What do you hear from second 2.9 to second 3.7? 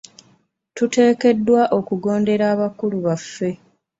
baffe.